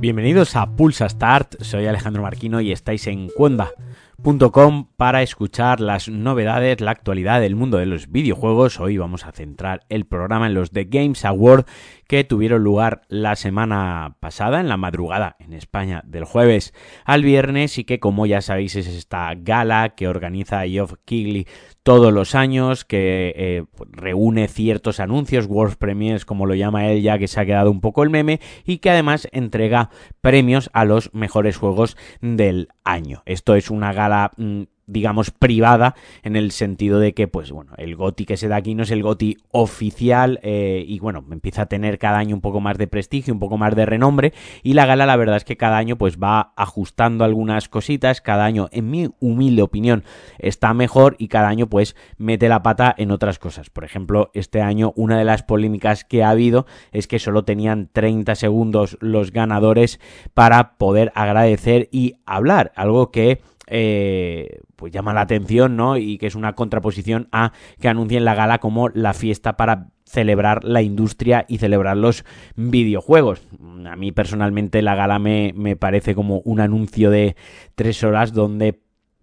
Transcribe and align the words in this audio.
Bienvenidos 0.00 0.56
a 0.56 0.76
Pulsa 0.76 1.08
Start, 1.10 1.60
soy 1.60 1.86
Alejandro 1.86 2.22
Marquino 2.22 2.62
y 2.62 2.72
estáis 2.72 3.06
en 3.06 3.28
Cuenda.com 3.28 4.86
para 4.96 5.20
escuchar 5.20 5.80
las 5.80 6.08
novedades, 6.08 6.80
la 6.80 6.92
actualidad 6.92 7.40
del 7.42 7.54
mundo 7.54 7.76
de 7.76 7.84
los 7.84 8.10
videojuegos. 8.10 8.80
Hoy 8.80 8.96
vamos 8.96 9.26
a 9.26 9.32
centrar 9.32 9.84
el 9.90 10.06
programa 10.06 10.46
en 10.46 10.54
los 10.54 10.70
The 10.70 10.84
Games 10.84 11.26
Award 11.26 11.66
que 12.10 12.24
tuvieron 12.24 12.64
lugar 12.64 13.02
la 13.06 13.36
semana 13.36 14.16
pasada, 14.18 14.58
en 14.58 14.68
la 14.68 14.76
madrugada 14.76 15.36
en 15.38 15.52
España, 15.52 16.02
del 16.04 16.24
jueves 16.24 16.74
al 17.04 17.22
viernes 17.22 17.78
y 17.78 17.84
que 17.84 18.00
como 18.00 18.26
ya 18.26 18.40
sabéis 18.40 18.74
es 18.74 18.88
esta 18.88 19.32
gala 19.36 19.90
que 19.90 20.08
organiza 20.08 20.66
Geoff 20.66 20.94
Keighley 21.04 21.46
todos 21.84 22.12
los 22.12 22.34
años, 22.34 22.84
que 22.84 23.32
eh, 23.36 23.64
reúne 23.92 24.48
ciertos 24.48 24.98
anuncios, 24.98 25.46
World 25.46 25.76
Premiers 25.76 26.24
como 26.24 26.46
lo 26.46 26.56
llama 26.56 26.88
él 26.88 27.00
ya 27.00 27.16
que 27.16 27.28
se 27.28 27.38
ha 27.38 27.46
quedado 27.46 27.70
un 27.70 27.80
poco 27.80 28.02
el 28.02 28.10
meme, 28.10 28.40
y 28.64 28.78
que 28.78 28.90
además 28.90 29.28
entrega 29.30 29.90
premios 30.20 30.68
a 30.72 30.84
los 30.84 31.14
mejores 31.14 31.58
juegos 31.58 31.96
del 32.20 32.70
año. 32.82 33.22
Esto 33.24 33.54
es 33.54 33.70
una 33.70 33.92
gala... 33.92 34.32
Mm, 34.36 34.62
digamos, 34.90 35.30
privada, 35.30 35.94
en 36.22 36.36
el 36.36 36.50
sentido 36.50 37.00
de 37.00 37.14
que, 37.14 37.28
pues 37.28 37.50
bueno, 37.52 37.72
el 37.78 37.96
GOTI 37.96 38.24
que 38.24 38.36
se 38.36 38.48
da 38.48 38.56
aquí 38.56 38.74
no 38.74 38.82
es 38.82 38.90
el 38.90 39.02
GOTI 39.02 39.38
oficial 39.50 40.40
eh, 40.42 40.84
y 40.86 40.98
bueno, 40.98 41.24
empieza 41.30 41.62
a 41.62 41.66
tener 41.66 41.98
cada 41.98 42.18
año 42.18 42.34
un 42.34 42.40
poco 42.40 42.60
más 42.60 42.78
de 42.78 42.86
prestigio, 42.86 43.32
un 43.32 43.40
poco 43.40 43.58
más 43.58 43.74
de 43.74 43.86
renombre 43.86 44.32
y 44.62 44.74
la 44.74 44.86
gala 44.86 45.06
la 45.06 45.16
verdad 45.16 45.36
es 45.36 45.44
que 45.44 45.56
cada 45.56 45.76
año 45.76 45.96
pues 45.96 46.18
va 46.18 46.52
ajustando 46.56 47.24
algunas 47.24 47.68
cositas, 47.68 48.20
cada 48.20 48.44
año 48.44 48.68
en 48.72 48.90
mi 48.90 49.08
humilde 49.20 49.62
opinión 49.62 50.04
está 50.38 50.74
mejor 50.74 51.16
y 51.18 51.28
cada 51.28 51.48
año 51.48 51.68
pues 51.68 51.96
mete 52.18 52.48
la 52.48 52.62
pata 52.62 52.94
en 52.96 53.10
otras 53.10 53.38
cosas. 53.38 53.70
Por 53.70 53.84
ejemplo, 53.84 54.30
este 54.34 54.60
año 54.60 54.92
una 54.96 55.18
de 55.18 55.24
las 55.24 55.42
polémicas 55.42 56.04
que 56.04 56.22
ha 56.22 56.30
habido 56.30 56.66
es 56.92 57.06
que 57.06 57.18
solo 57.18 57.44
tenían 57.44 57.88
30 57.92 58.34
segundos 58.34 58.96
los 59.00 59.32
ganadores 59.32 60.00
para 60.34 60.76
poder 60.76 61.12
agradecer 61.14 61.88
y 61.92 62.16
hablar, 62.26 62.72
algo 62.76 63.10
que 63.10 63.40
eh, 63.70 64.60
pues 64.76 64.92
llama 64.92 65.14
la 65.14 65.22
atención, 65.22 65.76
¿no? 65.76 65.96
Y 65.96 66.18
que 66.18 66.26
es 66.26 66.34
una 66.34 66.54
contraposición 66.54 67.28
a 67.32 67.52
que 67.80 67.88
anuncien 67.88 68.24
la 68.24 68.34
gala 68.34 68.58
como 68.58 68.88
la 68.88 69.14
fiesta 69.14 69.56
para 69.56 69.88
celebrar 70.04 70.64
la 70.64 70.82
industria 70.82 71.46
y 71.48 71.58
celebrar 71.58 71.96
los 71.96 72.24
videojuegos. 72.56 73.46
A 73.86 73.96
mí 73.96 74.12
personalmente 74.12 74.82
la 74.82 74.96
gala 74.96 75.18
me, 75.18 75.52
me 75.56 75.76
parece 75.76 76.14
como 76.14 76.40
un 76.40 76.60
anuncio 76.60 77.10
de 77.10 77.36
tres 77.76 78.02
horas 78.02 78.32
donde 78.32 78.80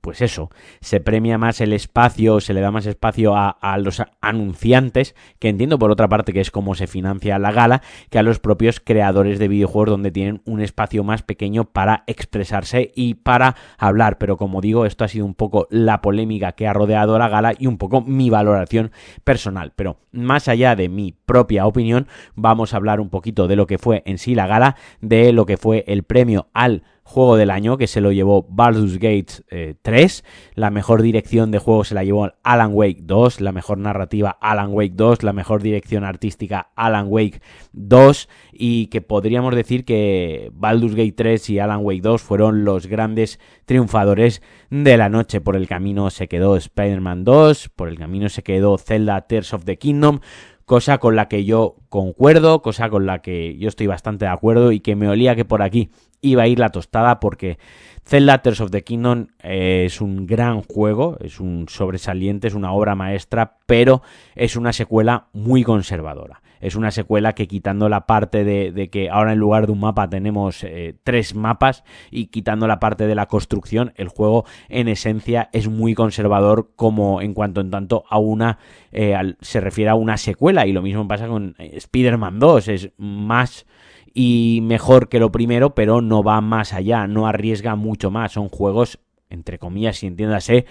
pues 0.07 0.21
eso, 0.21 0.49
se 0.79 1.01
premia 1.01 1.37
más 1.37 1.59
el 1.59 1.73
espacio, 1.73 2.39
se 2.39 2.53
le 2.53 2.61
da 2.61 2.71
más 2.71 2.85
espacio 2.85 3.33
a, 3.35 3.77
los 3.77 4.01
anunciantes, 4.21 5.15
que 5.37 5.49
entiendo 5.49 5.77
por 5.77 5.91
otra 5.91 6.07
parte 6.07 6.31
que 6.31 6.39
es 6.39 6.49
como 6.49 6.75
se 6.75 6.87
financia 6.87 7.37
la 7.39 7.51
gala, 7.51 7.81
que 8.09 8.17
a 8.17 8.23
los 8.23 8.39
propios 8.39 8.79
creadores 8.79 9.37
de 9.37 9.49
videojuegos 9.49 9.89
donde 9.89 10.11
tienen 10.11 10.41
un 10.45 10.61
espacio 10.61 11.03
más 11.03 11.23
pequeño 11.23 11.65
para 11.65 12.05
expresarse 12.07 12.93
y 12.95 13.15
para 13.15 13.57
hablar. 13.77 14.17
Pero 14.17 14.37
como 14.37 14.61
digo, 14.61 14.85
esto 14.85 15.03
ha 15.03 15.09
sido 15.09 15.25
un 15.25 15.33
poco 15.33 15.67
la 15.71 15.99
polémica 15.99 16.53
que 16.53 16.69
ha 16.69 16.73
rodeado 16.73 17.19
la 17.19 17.27
gala 17.27 17.53
y 17.59 17.67
un 17.67 17.77
poco 17.77 17.99
mi 17.99 18.29
valoración 18.29 18.91
personal. 19.25 19.73
Pero 19.75 19.97
más 20.13 20.47
allá 20.47 20.77
de 20.77 20.87
mi 20.87 21.11
propia 21.11 21.65
opinión, 21.65 22.07
vamos 22.33 22.73
a 22.73 22.77
hablar 22.77 23.01
un 23.01 23.09
poquito 23.09 23.49
de 23.49 23.57
lo 23.57 23.67
que 23.67 23.77
fue 23.77 24.03
en 24.05 24.19
sí 24.19 24.35
la 24.35 24.47
gala, 24.47 24.77
de 25.01 25.33
lo 25.33 25.45
que 25.45 25.57
fue 25.57 25.83
el 25.85 26.03
premio 26.03 26.47
al 26.53 26.83
juego 27.07 27.37
del 27.37 27.51
año, 27.51 27.77
que 27.77 27.87
se 27.87 28.01
lo 28.01 28.11
llevó 28.11 28.45
Baldur's 28.49 28.99
Gate 28.99 29.77
3. 29.81 30.19
Eh, 30.19 30.29
la 30.55 30.69
mejor 30.69 31.01
dirección 31.01 31.51
de 31.51 31.57
juego 31.57 31.85
se 31.85 31.95
la 31.95 32.03
llevó 32.03 32.33
Alan 32.43 32.71
Wake 32.73 32.99
2. 33.03 33.39
La 33.39 33.53
mejor 33.53 33.77
narrativa 33.77 34.37
Alan 34.41 34.73
Wake 34.73 34.93
2. 34.93 35.23
La 35.23 35.31
mejor 35.31 35.61
dirección 35.61 36.03
artística 36.03 36.71
Alan 36.75 37.07
Wake 37.07 37.41
2. 37.71 38.29
Y 38.51 38.87
que 38.87 39.01
podríamos 39.01 39.55
decir 39.55 39.85
que 39.85 40.51
Baldur's 40.53 40.95
Gate 40.95 41.13
3 41.13 41.49
y 41.49 41.59
Alan 41.59 41.79
Wake 41.81 42.01
2 42.01 42.21
fueron 42.21 42.65
los 42.65 42.87
grandes 42.87 43.39
triunfadores 43.65 44.41
de 44.69 44.97
la 44.97 45.07
noche. 45.07 45.39
Por 45.39 45.55
el 45.55 45.67
camino 45.67 46.09
se 46.09 46.27
quedó 46.27 46.57
Spider-Man 46.57 47.23
2. 47.23 47.69
Por 47.69 47.87
el 47.87 47.97
camino 47.97 48.27
se 48.27 48.43
quedó 48.43 48.77
Zelda 48.77 49.21
Tears 49.21 49.53
of 49.53 49.63
the 49.63 49.77
Kingdom 49.77 50.19
cosa 50.67 50.97
con 50.97 51.15
la 51.15 51.29
que 51.29 51.45
yo 51.45 51.77
concuerdo, 51.89 52.61
cosa 52.61 52.89
con 52.89 53.05
la 53.05 53.21
que 53.21 53.57
yo 53.57 53.67
estoy 53.67 53.87
bastante 53.87 54.25
de 54.25 54.31
acuerdo 54.31 54.71
y 54.71 54.79
que 54.79 54.95
me 54.95 55.09
olía 55.09 55.35
que 55.35 55.45
por 55.45 55.61
aquí 55.61 55.89
iba 56.21 56.43
a 56.43 56.47
ir 56.47 56.59
la 56.59 56.69
tostada 56.69 57.19
porque 57.19 57.57
Zelda 58.05 58.41
Tears 58.41 58.61
of 58.61 58.71
the 58.71 58.83
Kingdom 58.83 59.27
eh, 59.43 59.83
es 59.85 60.01
un 60.01 60.25
gran 60.25 60.61
juego, 60.61 61.17
es 61.19 61.39
un 61.39 61.67
sobresaliente, 61.67 62.47
es 62.47 62.53
una 62.53 62.71
obra 62.71 62.95
maestra, 62.95 63.57
pero 63.65 64.01
es 64.35 64.55
una 64.55 64.73
secuela 64.73 65.27
muy 65.33 65.63
conservadora. 65.63 66.41
Es 66.59 66.75
una 66.75 66.91
secuela 66.91 67.33
que 67.33 67.47
quitando 67.47 67.89
la 67.89 68.07
parte 68.07 68.43
de, 68.43 68.89
que 68.89 69.09
ahora 69.09 69.33
en 69.33 69.39
lugar 69.39 69.67
de 69.67 69.73
un 69.73 69.79
mapa 69.79 70.09
tenemos 70.09 70.63
eh, 70.63 70.95
tres 71.03 71.35
mapas 71.35 71.83
y 72.09 72.27
quitando 72.27 72.67
la 72.67 72.79
parte 72.79 73.07
de 73.07 73.15
la 73.15 73.27
construcción, 73.27 73.93
el 73.95 74.07
juego 74.07 74.45
en 74.69 74.87
esencia 74.87 75.49
es 75.53 75.67
muy 75.67 75.93
conservador 75.93 76.71
como 76.75 77.21
en 77.21 77.33
cuanto 77.33 77.61
en 77.61 77.69
tanto 77.69 78.05
a 78.09 78.17
una 78.17 78.57
eh, 78.91 79.15
se 79.41 79.61
refiere 79.61 79.91
a 79.91 79.95
una 79.95 80.17
secuela 80.17 80.65
y 80.65 80.71
lo 80.71 80.81
mismo 80.81 81.07
pasa 81.07 81.27
con 81.27 81.55
Spider-Man 81.77 82.39
2, 82.39 82.67
es 82.67 82.91
más 82.97 83.65
y 84.13 84.61
mejor 84.63 85.09
que 85.09 85.19
lo 85.19 85.31
primero, 85.31 85.75
pero 85.75 86.01
no 86.01 86.23
va 86.23 86.41
más 86.41 86.73
allá, 86.73 87.05
no 87.05 87.27
arriesga 87.27 87.75
mucho 87.75 88.09
más. 88.09 88.31
Son 88.31 88.49
juegos, 88.49 88.99
entre 89.29 89.59
comillas, 89.59 89.97
si 89.97 90.07
entiéndase, 90.07 90.65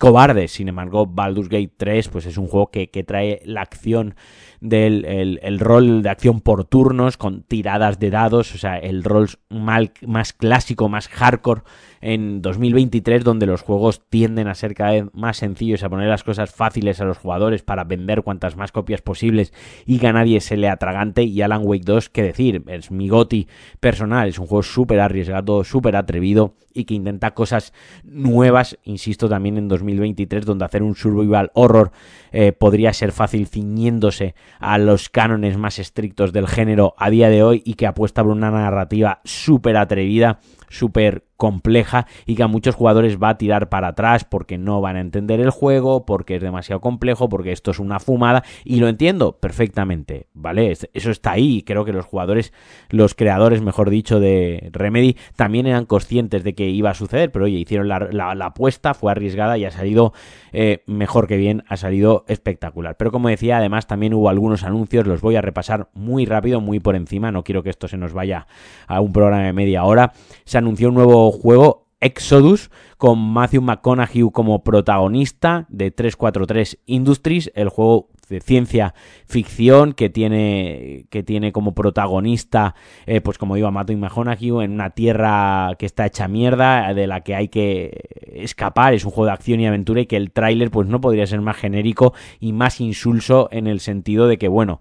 cobardes. 0.00 0.50
Sin 0.50 0.68
embargo, 0.68 1.06
Baldur's 1.06 1.48
Gate 1.48 1.72
3 1.76 2.08
pues 2.08 2.26
es 2.26 2.38
un 2.38 2.48
juego 2.48 2.72
que, 2.72 2.88
trae 3.06 3.40
la 3.44 3.62
acción 3.62 4.16
del 4.60 5.04
el, 5.04 5.58
rol 5.58 6.02
de 6.02 6.10
acción 6.10 6.40
por 6.40 6.64
turnos 6.64 7.16
con 7.16 7.42
tiradas 7.42 7.98
de 7.98 8.10
dados, 8.10 8.54
o 8.54 8.58
sea, 8.58 8.76
el 8.76 9.04
rol 9.04 9.28
mal, 9.48 9.92
más 10.06 10.32
clásico, 10.32 10.88
más 10.88 11.08
hardcore 11.08 11.62
en 12.00 12.42
2023 12.42 13.24
donde 13.24 13.46
los 13.46 13.62
juegos 13.62 14.02
tienden 14.08 14.48
a 14.48 14.54
ser 14.54 14.74
cada 14.74 14.92
vez 14.92 15.04
más 15.12 15.36
sencillos, 15.38 15.82
a 15.82 15.88
poner 15.88 16.08
las 16.08 16.24
cosas 16.24 16.52
fáciles 16.52 17.00
a 17.00 17.04
los 17.04 17.18
jugadores 17.18 17.62
para 17.62 17.84
vender 17.84 18.22
cuantas 18.22 18.56
más 18.56 18.72
copias 18.72 19.02
posibles 19.02 19.52
y 19.86 19.98
que 19.98 20.06
a 20.06 20.12
nadie 20.12 20.40
se 20.40 20.56
le 20.56 20.68
atragante. 20.68 21.22
Y 21.24 21.42
Alan 21.42 21.62
Wake 21.64 21.84
2, 21.84 22.08
que 22.08 22.22
decir, 22.22 22.62
es 22.66 22.90
mi 22.90 23.08
goti 23.08 23.48
personal, 23.80 24.28
es 24.28 24.38
un 24.38 24.46
juego 24.46 24.62
súper 24.62 25.00
arriesgado, 25.00 25.64
súper 25.64 25.96
atrevido 25.96 26.54
y 26.72 26.84
que 26.84 26.94
intenta 26.94 27.32
cosas 27.32 27.72
nuevas, 28.04 28.78
insisto 28.84 29.28
también 29.28 29.58
en 29.58 29.68
2023 29.68 30.46
donde 30.46 30.64
hacer 30.64 30.82
un 30.82 30.94
survival 30.94 31.50
horror 31.54 31.90
eh, 32.30 32.52
podría 32.52 32.92
ser 32.92 33.12
fácil 33.12 33.46
ciñéndose 33.46 34.34
a 34.58 34.78
los 34.78 35.08
cánones 35.08 35.56
más 35.56 35.78
estrictos 35.78 36.32
del 36.32 36.48
género 36.48 36.94
a 36.98 37.10
día 37.10 37.28
de 37.28 37.42
hoy 37.42 37.62
y 37.64 37.74
que 37.74 37.86
apuesta 37.86 38.22
por 38.22 38.32
una 38.32 38.50
narrativa 38.50 39.20
súper 39.24 39.76
atrevida 39.76 40.38
súper 40.68 41.27
compleja 41.38 42.06
y 42.26 42.34
que 42.34 42.42
a 42.42 42.48
muchos 42.48 42.74
jugadores 42.74 43.16
va 43.16 43.30
a 43.30 43.38
tirar 43.38 43.70
para 43.70 43.88
atrás 43.88 44.24
porque 44.24 44.58
no 44.58 44.82
van 44.82 44.96
a 44.96 45.00
entender 45.00 45.40
el 45.40 45.50
juego, 45.50 46.04
porque 46.04 46.36
es 46.36 46.42
demasiado 46.42 46.80
complejo, 46.80 47.30
porque 47.30 47.52
esto 47.52 47.70
es 47.70 47.78
una 47.78 48.00
fumada 48.00 48.42
y 48.64 48.80
lo 48.80 48.88
entiendo 48.88 49.38
perfectamente, 49.38 50.26
¿vale? 50.34 50.72
Eso 50.72 51.10
está 51.10 51.32
ahí 51.32 51.58
y 51.58 51.62
creo 51.62 51.84
que 51.84 51.92
los 51.92 52.04
jugadores, 52.04 52.52
los 52.90 53.14
creadores, 53.14 53.62
mejor 53.62 53.88
dicho, 53.88 54.20
de 54.20 54.68
Remedy 54.72 55.16
también 55.36 55.66
eran 55.66 55.86
conscientes 55.86 56.42
de 56.42 56.54
que 56.54 56.68
iba 56.68 56.90
a 56.90 56.94
suceder, 56.94 57.30
pero 57.30 57.44
oye, 57.44 57.58
hicieron 57.58 57.88
la, 57.88 58.36
apuesta, 58.44 58.94
fue 58.94 59.12
arriesgada 59.12 59.56
y 59.58 59.64
ha 59.64 59.70
salido 59.70 60.12
eh, 60.52 60.82
mejor 60.86 61.28
que 61.28 61.36
bien, 61.36 61.62
ha 61.68 61.76
salido 61.76 62.24
espectacular. 62.26 62.96
Pero 62.96 63.12
como 63.12 63.28
decía, 63.28 63.58
además 63.58 63.86
también 63.86 64.12
hubo 64.12 64.28
algunos 64.28 64.64
anuncios, 64.64 65.06
los 65.06 65.20
voy 65.20 65.36
a 65.36 65.40
repasar 65.40 65.88
muy 65.94 66.26
rápido, 66.26 66.60
muy 66.60 66.80
por 66.80 66.96
encima, 66.96 67.30
no 67.30 67.44
quiero 67.44 67.62
que 67.62 67.70
esto 67.70 67.86
se 67.86 67.96
nos 67.96 68.12
vaya 68.12 68.48
a 68.88 69.00
un 69.00 69.12
programa 69.12 69.44
de 69.44 69.52
media 69.52 69.84
hora. 69.84 70.12
Se 70.44 70.58
anunció 70.58 70.88
un 70.88 70.94
nuevo 70.94 71.27
juego 71.30 71.88
Exodus 72.00 72.70
con 72.96 73.18
Matthew 73.18 73.62
McConaughey 73.62 74.30
como 74.32 74.62
protagonista 74.62 75.66
de 75.68 75.90
343 75.90 76.78
Industries, 76.86 77.50
el 77.54 77.68
juego 77.68 78.08
de 78.28 78.40
ciencia 78.40 78.94
ficción 79.26 79.94
que 79.94 80.10
tiene 80.10 81.06
que 81.10 81.22
tiene 81.22 81.50
como 81.50 81.74
protagonista 81.74 82.74
eh, 83.06 83.22
pues 83.22 83.38
como 83.38 83.54
digo 83.54 83.68
a 83.68 83.70
Matthew 83.70 83.96
McConaughey 83.96 84.50
en 84.64 84.72
una 84.72 84.90
tierra 84.90 85.70
que 85.78 85.86
está 85.86 86.04
hecha 86.04 86.28
mierda 86.28 86.92
de 86.92 87.06
la 87.06 87.22
que 87.22 87.34
hay 87.34 87.48
que 87.48 88.08
escapar. 88.34 88.94
Es 88.94 89.04
un 89.04 89.10
juego 89.10 89.26
de 89.26 89.32
acción 89.32 89.60
y 89.60 89.66
aventura 89.66 90.02
y 90.02 90.06
que 90.06 90.16
el 90.16 90.30
tráiler 90.30 90.70
pues 90.70 90.88
no 90.88 91.00
podría 91.00 91.26
ser 91.26 91.40
más 91.40 91.56
genérico 91.56 92.12
y 92.38 92.52
más 92.52 92.80
insulso 92.80 93.48
en 93.50 93.66
el 93.66 93.80
sentido 93.80 94.28
de 94.28 94.38
que 94.38 94.48
bueno 94.48 94.80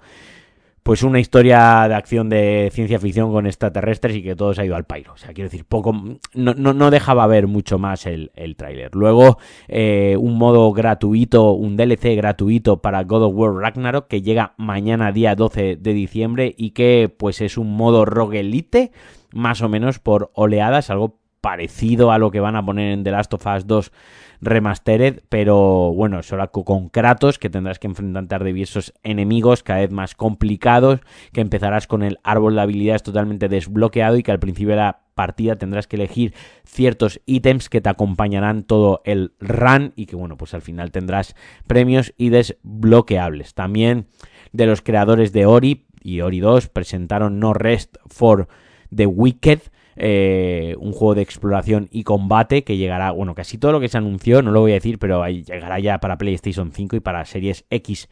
pues 0.88 1.04
una 1.04 1.19
historia 1.19 1.86
de 1.89 1.95
acción 1.95 2.30
de 2.30 2.69
ciencia 2.72 2.98
ficción 2.98 3.30
con 3.30 3.45
extraterrestres 3.45 4.16
y 4.16 4.24
que 4.24 4.38
todo 4.38 4.54
se 4.54 4.62
ha 4.62 4.66
ido 4.66 4.78
al 4.78 4.86
pairo. 4.86 5.12
O 5.12 5.18
sea, 5.18 5.34
quiero 5.34 5.50
decir, 5.50 5.66
poco, 5.66 5.92
no, 6.34 6.54
no, 6.54 6.92
dejaba 6.92 7.28
ver 7.28 7.45
mucho 7.45 7.78
más 7.78 8.06
el, 8.06 8.31
el 8.36 8.56
tráiler. 8.56 8.95
Luego, 8.95 9.38
eh, 9.68 10.16
un 10.18 10.38
modo 10.38 10.72
gratuito, 10.72 11.51
un 11.51 11.75
DLC 11.75 12.16
gratuito 12.16 12.81
para 12.81 13.04
God 13.04 13.24
of 13.24 13.34
War 13.36 13.54
Ragnarok 13.56 14.07
que 14.07 14.22
llega 14.22 14.54
mañana 14.56 15.12
día 15.12 15.36
12 15.36 15.75
de 15.75 15.94
diciembre 15.94 16.56
y 16.57 16.69
que 16.69 17.13
pues 17.18 17.42
es 17.42 17.57
un 17.57 17.75
modo 17.75 18.06
roguelite, 18.06 18.94
más 19.33 19.62
o 19.62 19.68
menos 19.68 20.00
por 20.00 20.31
oleadas, 20.36 20.90
algo 20.90 21.18
parecido 21.47 22.11
a 22.11 22.17
lo 22.17 22.29
que 22.29 22.41
van 22.41 22.57
a 22.57 22.65
poner 22.65 22.91
en 22.91 23.05
The 23.05 23.11
Last 23.11 23.33
of 23.33 23.45
Us 23.47 23.65
2 23.65 23.94
Remastered, 24.41 25.21
pero 25.29 25.94
bueno, 25.94 26.21
solo 26.21 26.51
con 26.51 26.89
Kratos, 26.89 27.39
que 27.39 27.49
tendrás 27.49 27.79
que 27.79 27.88
enfrentarte 27.88 28.35
a 28.35 28.39
diversos 28.39 28.94
enemigos 29.01 29.63
cada 29.63 29.79
vez 29.79 29.91
más 29.91 30.13
complicados, 30.13 30.99
que 31.31 31.39
empezarás 31.39 31.88
con 31.88 32.03
el 32.03 32.19
árbol 32.23 32.55
de 32.55 32.61
habilidades 32.63 33.01
totalmente 33.01 33.47
desbloqueado 33.47 34.17
y 34.17 34.23
que 34.23 34.31
al 34.33 34.39
principio 34.39 34.71
de 34.71 34.81
la 34.81 34.99
partida 35.15 35.55
tendrás 35.55 35.88
que 35.88 35.95
elegir 35.95 36.33
ciertos 36.65 37.21
ítems 37.25 37.69
que 37.69 37.79
te 37.79 37.88
acompañarán 37.88 38.63
todo 38.63 39.01
el 39.05 39.31
run 39.39 39.94
y 39.95 40.05
que 40.05 40.17
bueno, 40.17 40.35
pues 40.35 40.53
al 40.53 40.61
final 40.61 40.91
tendrás 40.91 41.33
premios 41.65 42.13
y 42.17 42.27
desbloqueables. 42.27 43.53
También 43.53 44.07
de 44.51 44.65
los 44.65 44.81
creadores 44.81 45.31
de 45.31 45.45
Ori 45.45 45.85
y 46.01 46.19
Ori 46.19 46.41
2 46.41 46.67
presentaron 46.67 47.39
No 47.39 47.53
Rest 47.53 47.95
for 48.07 48.49
the 48.94 49.05
Wicked, 49.05 49.61
eh, 49.97 50.75
un 50.79 50.91
juego 50.91 51.15
de 51.15 51.21
exploración 51.21 51.89
y 51.91 52.03
combate 52.03 52.63
que 52.63 52.77
llegará, 52.77 53.11
bueno, 53.11 53.35
casi 53.35 53.57
todo 53.57 53.71
lo 53.71 53.79
que 53.79 53.89
se 53.89 53.97
anunció, 53.97 54.41
no 54.41 54.51
lo 54.51 54.61
voy 54.61 54.71
a 54.71 54.75
decir, 54.75 54.99
pero 54.99 55.27
llegará 55.27 55.79
ya 55.79 55.99
para 55.99 56.17
PlayStation 56.17 56.71
5 56.71 56.95
y 56.95 56.99
para 56.99 57.25
series 57.25 57.65
X 57.69 58.07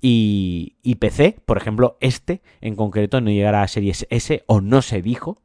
y, 0.00 0.76
y, 0.82 0.96
PC. 0.96 1.36
Por 1.44 1.56
ejemplo, 1.56 1.96
este 2.00 2.42
en 2.60 2.76
concreto 2.76 3.20
no 3.20 3.30
llegará 3.30 3.62
a 3.62 3.68
series 3.68 4.06
S 4.10 4.42
o 4.46 4.60
no 4.60 4.82
se 4.82 5.02
dijo 5.02 5.42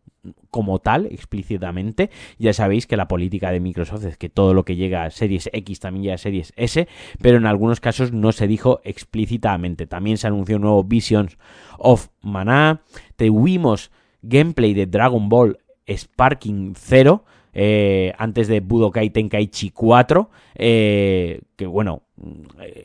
como 0.50 0.80
tal 0.80 1.08
explícitamente. 1.08 2.10
Ya 2.38 2.54
sabéis 2.54 2.88
que 2.88 2.98
la 2.98 3.08
política 3.08 3.52
de 3.52 3.60
Microsoft 3.60 4.06
es 4.06 4.18
que 4.18 4.30
todo 4.30 4.54
lo 4.54 4.64
que 4.64 4.76
llega 4.76 5.04
a 5.04 5.12
series 5.12 5.50
X 5.52 5.80
también 5.80 6.04
llega 6.04 6.16
a 6.16 6.20
series 6.20 6.54
S, 6.56 6.88
pero 7.22 7.38
en 7.38 7.46
algunos 7.46 7.80
casos 7.80 8.12
no 8.12 8.32
se 8.32 8.48
dijo 8.48 8.82
explícitamente. 8.84 9.88
También 9.88 10.18
se 10.18 10.28
anunció 10.28 10.58
un 10.58 10.64
nuevo 10.64 10.84
Visions 10.84 11.38
of 11.78 12.08
Mana. 12.22 12.82
Tuvimos 13.16 13.92
gameplay 14.22 14.74
de 14.74 14.86
Dragon 14.86 15.28
Ball 15.30 15.60
Sparking 15.88 16.74
0. 16.76 17.24
Eh, 17.56 18.14
antes 18.18 18.48
de 18.48 18.62
Budokai 18.62 19.12
Tenkaichi 19.12 19.70
4, 19.70 20.30
eh, 20.56 21.42
que 21.56 21.68
bueno, 21.68 22.02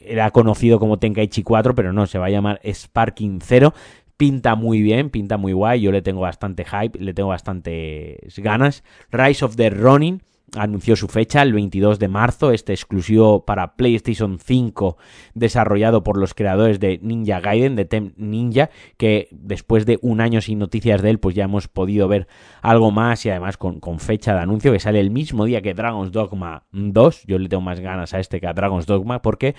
era 0.03 0.31
conocido 0.31 0.79
como 0.79 0.99
Tenkaichi 0.99 1.43
4, 1.43 1.75
pero 1.75 1.93
no, 1.93 2.07
se 2.07 2.19
va 2.19 2.27
a 2.27 2.31
llamar 2.31 2.61
Sparking 2.65 3.41
0. 3.43 3.73
Pinta 4.19 4.57
muy 4.57 4.83
bien, 4.83 5.11
pinta 5.11 5.37
muy 5.37 5.53
guay, 5.53 5.81
yo 5.81 5.93
le 5.93 6.03
tengo 6.03 6.21
bastante 6.21 6.65
hype, 6.65 6.99
le 6.99 7.15
tengo 7.15 7.31
bastantes 7.31 8.39
ganas. 8.39 8.83
Rise 9.11 9.45
of 9.45 9.57
the 9.57 9.71
Ronin, 9.71 10.23
anunció 10.57 10.97
su 10.97 11.09
fecha 11.09 11.43
el 11.43 11.53
22 11.53 11.99
de 11.99 12.09
marzo, 12.09 12.53
este 12.53 12.73
exclusivo 12.73 13.45
para 13.45 13.77
PlayStation 13.77 14.39
5 14.39 14.97
desarrollado 15.35 16.03
por 16.03 16.19
los 16.19 16.35
creadores 16.35 16.81
de 16.81 16.99
Ninja 17.03 17.41
Gaiden, 17.41 17.77
de 17.77 17.85
Tem 17.85 18.13
Ninja, 18.17 18.71
que 18.97 19.29
después 19.31 19.87
de 19.87 19.99
un 20.03 20.21
año 20.21 20.41
sin 20.41 20.59
noticias 20.59 21.03
de 21.03 21.11
él, 21.11 21.19
pues 21.19 21.35
ya 21.35 21.45
hemos 21.45 21.69
podido 21.69 22.09
ver 22.09 22.29
algo 22.63 22.91
más 22.91 23.25
y 23.27 23.31
además 23.31 23.57
con, 23.57 23.81
con 23.81 23.99
fecha 24.01 24.35
de 24.35 24.41
anuncio 24.41 24.73
que 24.73 24.81
sale 24.81 25.01
el 25.01 25.11
mismo 25.11 25.45
día 25.45 25.63
que 25.63 25.75
Dragon's 25.75 26.13
Dogma 26.13 26.65
2. 26.73 27.25
Yo 27.27 27.39
le 27.39 27.49
tengo 27.49 27.61
más 27.61 27.81
ganas 27.81 28.15
a 28.15 28.21
este 28.21 28.41
que 28.41 28.47
a 28.47 28.53
Dragon's 28.53 28.87
Dogma 28.87 29.23
porque 29.23 29.55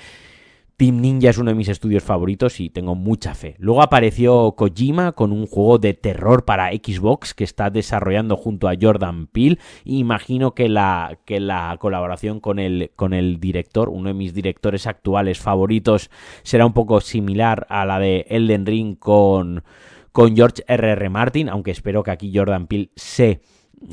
Team 0.79 1.01
Ninja 1.01 1.29
es 1.29 1.37
uno 1.37 1.51
de 1.51 1.55
mis 1.55 1.67
estudios 1.67 2.03
favoritos 2.03 2.61
y 2.61 2.69
tengo 2.69 2.95
mucha 2.95 3.35
fe. 3.35 3.55
Luego 3.57 3.81
apareció 3.81 4.53
Kojima 4.53 5.11
con 5.11 5.33
un 5.33 5.45
juego 5.45 5.77
de 5.77 5.93
terror 5.93 6.45
para 6.45 6.71
Xbox 6.71 7.33
que 7.33 7.43
está 7.43 7.69
desarrollando 7.69 8.37
junto 8.37 8.69
a 8.69 8.75
Jordan 8.79 9.27
Peele. 9.27 9.59
Imagino 9.83 10.55
que 10.55 10.69
la, 10.69 11.19
que 11.25 11.41
la 11.41 11.75
colaboración 11.81 12.39
con 12.39 12.59
el, 12.59 12.93
con 12.95 13.13
el 13.13 13.41
director, 13.41 13.89
uno 13.89 14.07
de 14.07 14.13
mis 14.13 14.33
directores 14.33 14.87
actuales 14.87 15.39
favoritos, 15.39 16.09
será 16.43 16.65
un 16.65 16.71
poco 16.71 17.01
similar 17.01 17.67
a 17.69 17.85
la 17.85 17.99
de 17.99 18.25
Elden 18.29 18.65
Ring 18.65 18.97
con, 18.97 19.65
con 20.13 20.33
George 20.33 20.63
R.R. 20.65 20.93
R. 20.93 21.09
Martin, 21.09 21.49
aunque 21.49 21.71
espero 21.71 22.03
que 22.03 22.11
aquí 22.11 22.31
Jordan 22.33 22.67
Peele 22.67 22.91
se 22.95 23.41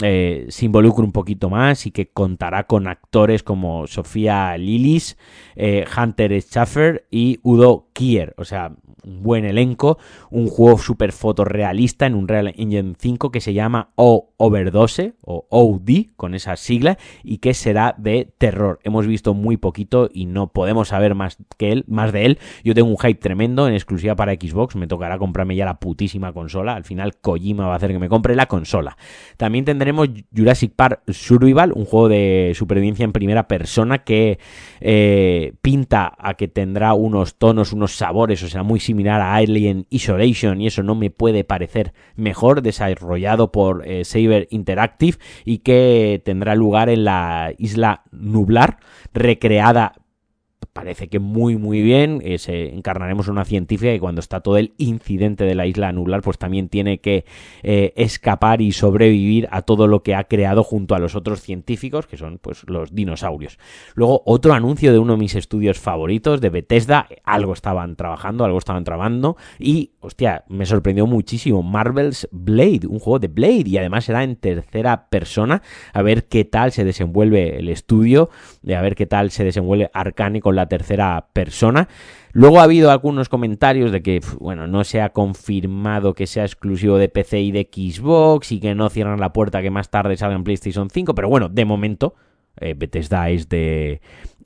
eh, 0.02 0.46
se 0.48 0.66
involucre 0.66 1.04
un 1.04 1.12
poquito 1.12 1.48
más 1.48 1.86
y 1.86 1.90
que 1.90 2.08
contará 2.08 2.66
con 2.66 2.86
actores 2.86 3.42
como 3.42 3.86
Sofía 3.86 4.56
Lilis, 4.58 5.16
eh, 5.54 5.84
Hunter 5.96 6.40
Schaffer 6.42 7.06
y 7.10 7.40
Udo 7.42 7.85
Kier. 7.96 8.34
O 8.37 8.44
sea, 8.44 8.72
un 9.04 9.22
buen 9.22 9.46
elenco, 9.46 9.98
un 10.31 10.48
juego 10.48 10.76
súper 10.76 11.12
fotorrealista 11.12 12.04
en 12.04 12.14
un 12.14 12.28
Real 12.28 12.52
Engine 12.56 12.94
5 12.98 13.31
que 13.31 13.40
se 13.40 13.54
llama 13.54 13.90
O 13.94 14.34
Overdose 14.37 15.14
o 15.22 15.46
OD 15.48 16.14
con 16.14 16.34
esa 16.34 16.56
sigla 16.56 16.98
y 17.25 17.38
que 17.38 17.54
será 17.54 17.94
de 17.96 18.31
terror. 18.37 18.81
Hemos 18.84 19.06
visto 19.06 19.32
muy 19.32 19.56
poquito 19.56 20.10
y 20.12 20.26
no 20.26 20.48
podemos 20.52 20.88
saber 20.88 21.14
más 21.14 21.38
que 21.56 21.72
él, 21.72 21.84
más 21.88 22.12
de 22.12 22.26
él. 22.26 22.38
Yo 22.64 22.75
tengo 22.75 22.90
un 22.90 22.98
hype 22.98 23.19
tremendo 23.19 23.66
en 23.66 23.72
exclusiva 23.72 24.14
para 24.14 24.34
Xbox, 24.34 24.76
me 24.76 24.87
tocará 24.87 25.16
comprarme 25.19 25.56
ya 25.56 25.64
la 25.64 25.81
putísima 25.81 26.34
consola. 26.34 26.75
Al 26.75 26.84
final 26.84 27.16
Kojima 27.16 27.66
va 27.66 27.72
a 27.72 27.76
hacer 27.76 27.92
que 27.92 27.99
me 27.99 28.10
compre 28.10 28.37
la 28.37 28.44
consola. 28.44 28.99
También 29.38 29.64
tendremos 29.64 30.10
Jurassic 30.37 30.75
Park 30.75 31.00
Survival, 31.08 31.72
un 31.72 31.87
juego 31.87 32.10
de 32.10 32.52
supervivencia 32.54 33.04
en 33.04 33.12
primera 33.12 33.49
persona 33.49 34.04
que 34.04 34.38
eh, 34.81 35.54
pinta 35.62 36.12
a 36.19 36.34
que 36.34 36.49
tendrá 36.49 36.92
unos 36.92 37.37
tonos, 37.37 37.72
unos 37.72 37.85
sabores, 37.92 38.42
o 38.42 38.48
sea, 38.48 38.62
muy 38.62 38.80
similar 38.80 39.20
a 39.20 39.34
Alien 39.34 39.86
Isolation 39.90 40.60
y 40.60 40.66
eso 40.66 40.82
no 40.82 40.94
me 40.94 41.10
puede 41.10 41.44
parecer 41.44 41.92
mejor, 42.14 42.62
desarrollado 42.62 43.52
por 43.52 43.86
eh, 43.86 44.04
Saber 44.04 44.48
Interactive 44.50 45.18
y 45.44 45.58
que 45.58 46.20
tendrá 46.24 46.54
lugar 46.54 46.88
en 46.88 47.04
la 47.04 47.52
isla 47.58 48.04
Nublar, 48.10 48.78
recreada 49.12 49.94
parece 50.76 51.08
que 51.08 51.19
muy 51.19 51.56
muy 51.56 51.81
bien. 51.81 52.20
Eh, 52.23 52.38
se 52.38 52.75
encarnaremos 52.75 53.28
una 53.28 53.44
científica 53.44 53.93
y 53.94 53.99
cuando 53.99 54.20
está 54.20 54.40
todo 54.40 54.58
el 54.58 54.75
incidente 54.76 55.44
de 55.44 55.55
la 55.55 55.67
isla 55.67 55.88
anular, 55.88 56.20
pues 56.20 56.37
también 56.37 56.69
tiene 56.69 56.99
que 56.99 57.25
eh, 57.62 57.94
escapar 57.96 58.61
y 58.61 58.73
sobrevivir 58.73 59.49
a 59.50 59.62
todo 59.62 59.87
lo 59.87 60.02
que 60.02 60.14
ha 60.14 60.25
creado 60.25 60.62
junto 60.62 60.94
a 60.94 60.99
los 60.99 61.14
otros 61.14 61.40
científicos, 61.40 62.06
que 62.06 62.19
son 62.19 62.38
pues 62.38 62.62
los 62.69 62.94
dinosaurios. 62.94 63.58
Luego, 63.94 64.23
otro 64.26 64.52
anuncio 64.52 64.93
de 64.93 64.99
uno 64.99 65.14
de 65.14 65.19
mis 65.19 65.34
estudios 65.34 65.78
favoritos, 65.78 66.40
de 66.43 66.50
Bethesda, 66.50 67.08
algo 67.25 67.55
estaban 67.55 67.96
trabajando, 67.96 68.44
algo 68.44 68.58
estaban 68.58 68.84
trabajando, 68.84 69.37
y 69.58 69.93
hostia, 70.00 70.44
me 70.49 70.67
sorprendió 70.67 71.06
muchísimo. 71.06 71.62
Marvel's 71.62 72.28
Blade, 72.31 72.87
un 72.87 72.99
juego 72.99 73.19
de 73.19 73.28
Blade, 73.28 73.64
y 73.67 73.78
además 73.78 74.05
será 74.05 74.25
en 74.25 74.37
tercera 74.37 75.08
persona, 75.08 75.62
a 75.94 76.02
ver 76.02 76.26
qué 76.26 76.44
tal 76.44 76.73
se 76.73 76.84
desenvuelve 76.84 77.58
el 77.58 77.70
estudio, 77.70 78.28
a 78.69 78.81
ver 78.82 78.94
qué 78.94 79.06
tal 79.06 79.31
se 79.31 79.43
desenvuelve 79.43 79.90
Arcane 79.94 80.40
con 80.40 80.55
la 80.55 80.65
tercera 80.68 81.28
persona. 81.32 81.88
Luego 82.32 82.60
ha 82.60 82.64
habido 82.64 82.90
algunos 82.90 83.28
comentarios 83.28 83.92
de 83.92 84.02
que, 84.02 84.20
bueno, 84.38 84.66
no 84.66 84.84
se 84.84 85.00
ha 85.00 85.10
confirmado 85.10 86.14
que 86.14 86.26
sea 86.26 86.44
exclusivo 86.44 86.98
de 86.98 87.08
PC 87.08 87.40
y 87.40 87.52
de 87.52 87.68
Xbox 87.72 88.52
y 88.52 88.60
que 88.60 88.74
no 88.74 88.90
cierran 88.90 89.20
la 89.20 89.32
puerta 89.32 89.62
que 89.62 89.70
más 89.70 89.90
tarde 89.90 90.16
salga 90.16 90.36
en 90.36 90.44
PlayStation 90.44 90.90
5, 90.90 91.14
pero 91.14 91.28
bueno, 91.28 91.48
de 91.48 91.64
momento 91.64 92.14
eh, 92.60 92.74
Bethesda 92.76 93.30
es 93.30 93.48
de, 93.48 94.00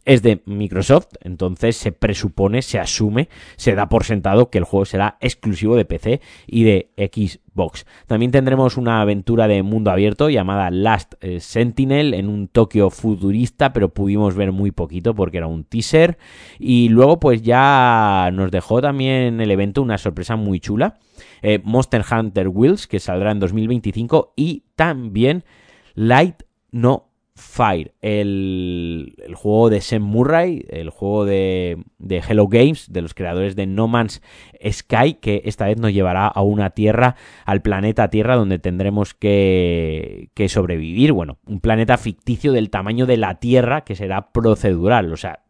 es 0.05 0.23
de 0.23 0.43
Microsoft, 0.47 1.09
entonces 1.21 1.77
se 1.77 1.93
presupone, 1.93 2.63
se 2.63 2.79
asume, 2.79 3.29
se 3.57 3.75
da 3.75 3.89
por 3.89 4.05
sentado 4.05 4.51
que 4.51 4.59
el 4.59 4.65
juego 4.65 4.85
será 4.85 5.19
exclusivo 5.21 5.77
de 5.77 5.85
PC 5.85 6.21
y 6.47 6.65
de 6.65 6.91
Xbox. 6.97 7.87
También 8.07 8.31
tendremos 8.31 8.77
una 8.77 9.03
aventura 9.03 9.47
de 9.47 9.63
mundo 9.63 9.91
abierto 9.91 10.31
llamada 10.31 10.71
Last 10.71 11.15
eh, 11.21 11.41
Sentinel 11.41 12.15
en 12.15 12.29
un 12.29 12.49
Tokio 12.49 12.91
futurista, 12.91 13.73
pero 13.73 13.91
pudimos 13.91 14.35
ver 14.35 14.53
muy 14.53 14.71
poquito 14.71 15.15
porque 15.15 15.37
era 15.37 15.47
un 15.47 15.65
teaser. 15.65 16.19
Y 16.59 16.89
luego 16.89 17.21
pues 17.21 17.43
ya 17.43 18.31
nos 18.33 18.51
dejó 18.51 18.81
también 18.81 19.41
el 19.41 19.51
evento 19.51 19.83
una 19.83 19.99
sorpresa 19.99 20.37
muy 20.37 20.61
chula. 20.61 20.99
Eh, 21.43 21.61
Monster 21.63 22.05
Hunter 22.11 22.49
Wheels, 22.49 22.87
que 22.87 23.01
saldrá 23.01 23.31
en 23.31 23.41
2025, 23.41 24.33
y 24.37 24.65
también 24.77 25.45
Light 25.95 26.43
No 26.71 27.10
Fire, 27.35 27.95
el, 28.01 29.15
juego 29.35 29.71
de 29.71 29.81
Sam 29.81 30.03
Murray, 30.03 30.65
el 30.69 30.91
juego 30.91 31.25
de, 31.25 31.85
Hello 32.09 32.49
Games, 32.49 32.93
de 32.93 33.03
los 33.03 33.15
creadores 33.15 33.57
de 33.57 33.67
No 33.67 33.89
Man's 33.89 34.23
Sky, 34.71 35.15
que 35.15 35.43
esta 35.45 35.67
vez 35.67 35.79
nos 35.79 35.93
llevará 35.93 36.27
a 36.27 36.43
una 36.43 36.71
Tierra, 36.71 37.17
al 37.45 37.63
planeta 37.63 38.11
Tierra, 38.11 38.37
donde 38.37 38.59
tendremos 38.59 39.15
que, 39.15 40.31
que 40.35 40.49
sobrevivir. 40.49 41.13
Bueno, 41.13 41.39
un 41.47 41.61
planeta 41.61 41.97
ficticio 41.99 42.53
del 42.53 42.71
tamaño 42.71 43.07
de 43.07 43.17
la 43.17 43.41
Tierra 43.41 43.83
que 43.83 43.97
será 43.97 44.33
procedural, 44.33 45.13
o 45.13 45.17
sea, 45.17 45.41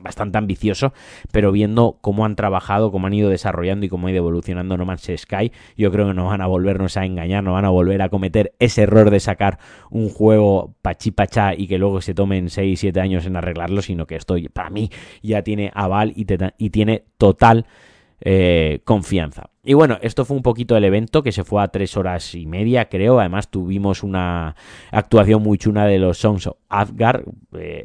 bastante 0.00 0.38
ambicioso, 0.38 0.92
pero 1.32 1.52
viendo 1.52 1.98
cómo 2.00 2.24
han 2.24 2.36
trabajado, 2.36 2.90
cómo 2.90 3.06
han 3.06 3.14
ido 3.14 3.30
desarrollando 3.30 3.86
y 3.86 3.88
cómo 3.88 4.06
ha 4.06 4.10
ido 4.10 4.18
evolucionando 4.18 4.76
No 4.76 4.84
Man's 4.84 5.10
Sky, 5.16 5.52
yo 5.76 5.90
creo 5.90 6.08
que 6.08 6.14
no 6.14 6.26
van 6.26 6.40
a 6.40 6.46
volvernos 6.46 6.96
a 6.96 7.04
engañar, 7.04 7.44
no 7.44 7.52
van 7.52 7.64
a 7.64 7.70
volver 7.70 8.02
a 8.02 8.08
cometer 8.08 8.54
ese 8.58 8.82
error 8.82 9.10
de 9.10 9.20
sacar 9.20 9.58
un 9.90 10.08
juego 10.08 10.74
pachipachá 10.82 11.54
y 11.54 11.66
que 11.66 11.78
luego 11.78 12.00
se 12.00 12.14
tomen 12.14 12.50
6, 12.50 12.78
7 12.78 13.00
años 13.00 13.26
en 13.26 13.36
arreglarlo, 13.36 13.82
sino 13.82 14.06
que 14.06 14.16
esto 14.16 14.36
para 14.52 14.70
mí 14.70 14.90
ya 15.22 15.42
tiene 15.42 15.70
aval 15.74 16.12
y, 16.14 16.26
y 16.58 16.70
tiene 16.70 17.04
total 17.16 17.66
eh, 18.20 18.80
confianza. 18.84 19.50
Y 19.68 19.74
bueno, 19.74 19.98
esto 20.00 20.24
fue 20.24 20.34
un 20.34 20.42
poquito 20.42 20.78
el 20.78 20.84
evento 20.84 21.22
que 21.22 21.30
se 21.30 21.44
fue 21.44 21.62
a 21.62 21.68
tres 21.68 21.98
horas 21.98 22.34
y 22.34 22.46
media, 22.46 22.88
creo. 22.88 23.20
Además, 23.20 23.50
tuvimos 23.50 24.02
una 24.02 24.56
actuación 24.90 25.42
muy 25.42 25.58
chula 25.58 25.84
de 25.84 25.98
los 25.98 26.16
Songs 26.16 26.46
of 26.46 26.56
Asgard, 26.70 27.24
eh, 27.52 27.84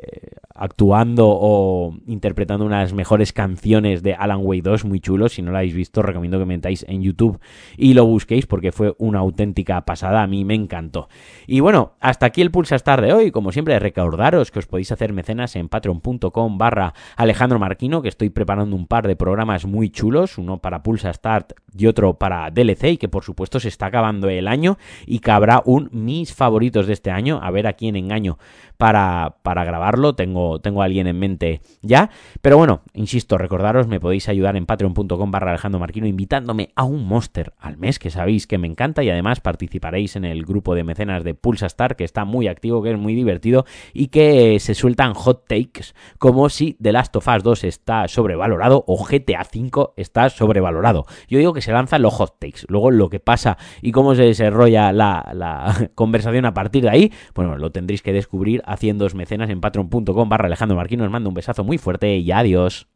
actuando 0.56 1.28
o 1.28 1.94
interpretando 2.08 2.66
unas 2.66 2.94
mejores 2.94 3.34
canciones 3.34 4.02
de 4.02 4.14
Alan 4.14 4.40
Wake 4.44 4.62
2, 4.62 4.86
muy 4.86 5.02
chulos. 5.02 5.34
Si 5.34 5.42
no 5.42 5.52
lo 5.52 5.58
habéis 5.58 5.74
visto, 5.74 6.02
recomiendo 6.02 6.40
que 6.40 6.46
metáis 6.46 6.86
en 6.88 7.02
YouTube 7.02 7.42
y 7.76 7.96
lo 7.96 8.06
busquéis 8.06 8.46
porque 8.46 8.72
fue 8.72 8.96
una 8.98 9.20
auténtica 9.20 9.82
pasada. 9.82 10.24
A 10.24 10.28
mí 10.28 10.46
me 10.46 10.56
encantó. 10.56 11.10
Y 11.48 11.60
bueno, 11.60 11.96
hasta 12.00 12.28
aquí 12.28 12.42
el 12.42 12.52
Pulsa 12.52 12.78
Star 12.78 13.02
de 13.02 13.12
hoy. 13.12 13.32
Como 13.32 13.52
siempre, 13.52 13.78
recordaros 13.78 14.52
que 14.52 14.60
os 14.60 14.68
podéis 14.68 14.94
hacer 14.94 15.12
mecenas 15.12 15.58
en 15.58 15.68
patreon.com 15.68 16.58
barra 16.58 16.94
Alejandro 17.18 17.60
Marquino, 17.60 18.02
que 18.02 18.08
estoy 18.08 18.30
preparando 18.30 18.74
un 18.74 18.88
par 18.88 19.06
de 19.06 19.18
programas 19.18 19.66
muy 19.66 19.90
chulos, 19.90 20.38
uno 20.38 20.60
para 20.60 20.82
Pulsa 20.82 21.12
Start 21.12 21.52
y 21.78 21.88
otro 21.88 22.16
para 22.16 22.50
DLC, 22.52 22.92
y 22.92 22.98
que 22.98 23.10
por 23.10 23.24
supuesto 23.24 23.60
se 23.60 23.68
está 23.68 23.88
acabando 23.88 24.30
el 24.30 24.48
año 24.48 24.78
y 25.06 25.20
que 25.20 25.32
habrá 25.32 25.62
un 25.66 25.90
mis 25.92 26.34
favoritos 26.34 26.88
de 26.88 26.94
este 26.94 27.12
año, 27.12 27.40
a 27.42 27.52
ver 27.52 27.68
a 27.68 27.74
quién 27.74 27.96
engaño 27.96 28.38
para, 28.78 29.38
para 29.44 29.64
grabarlo, 29.64 30.16
tengo, 30.16 30.60
tengo 30.60 30.82
a 30.82 30.86
alguien 30.86 31.08
en 31.08 31.18
mente 31.18 31.62
ya, 31.82 32.10
pero 32.42 32.58
bueno, 32.58 32.82
insisto, 32.94 33.38
recordaros, 33.38 33.88
me 33.88 34.00
podéis 34.00 34.30
ayudar 34.30 34.56
en 34.58 34.66
patreon.com 34.66 35.32
barra 35.32 35.52
Alejandro 35.52 35.80
Marquino 35.80 36.08
invitándome 36.08 36.70
a 36.76 36.84
un 36.84 37.08
monster 37.08 37.54
al 37.60 37.78
mes, 37.78 38.00
que 38.00 38.10
sabéis 38.10 38.48
que 38.48 38.58
me 38.58 38.68
encanta, 38.68 39.04
y 39.04 39.10
además 39.10 39.42
participaréis 39.42 40.16
en 40.16 40.26
el 40.26 40.46
grupo 40.46 40.76
de 40.76 40.84
mecenas 40.84 41.24
de 41.24 41.34
Pulsa 41.34 41.68
Star, 41.68 41.96
que 41.96 42.04
está 42.04 42.26
muy 42.26 42.48
activo, 42.48 42.82
que 42.82 42.92
es 42.92 42.98
muy 42.98 43.16
divertido, 43.16 43.66
y 43.94 44.08
que 44.08 44.60
se 44.60 44.74
sueltan 44.74 45.14
hot 45.14 45.48
takes, 45.48 45.94
como 46.18 46.50
si 46.50 46.74
The 46.82 46.92
Last 46.92 47.16
of 47.16 47.28
Us 47.28 47.44
2 47.44 47.64
está 47.64 48.08
sobrevalorado 48.08 48.84
o 48.88 49.04
GTA 49.04 49.44
5 49.44 49.94
está 49.98 50.30
sobrevalorado. 50.30 51.06
Yo 51.28 51.40
digo 51.40 51.54
que 51.54 51.62
se 51.64 51.72
lanzan 51.72 52.02
los 52.02 52.14
hot 52.14 52.38
takes, 52.40 52.62
luego 52.68 52.92
lo 52.92 53.10
que 53.10 53.20
pasa 53.20 53.58
y 53.82 53.92
cómo 53.92 54.16
se 54.16 54.24
desarrolla 54.24 54.92
la, 54.92 55.90
conversación 55.96 56.46
a 56.46 56.54
partir 56.54 56.84
de 56.84 56.90
ahí, 56.90 57.12
bueno, 57.34 57.58
lo 57.58 57.72
tendréis 57.72 58.02
que 58.02 58.14
descubrir 58.14 58.62
haciendo 58.66 59.04
mecenas 59.16 59.50
en 59.50 59.62
patreon.com 59.62 60.30
barra 60.30 60.48
Alejandro 60.48 60.78
Marquino. 60.78 61.04
Os 61.04 61.12
mando 61.12 61.30
un 61.30 61.36
besazo 61.36 61.64
muy 61.64 61.78
fuerte 61.78 62.18
y 62.18 62.32
adiós. 62.32 62.88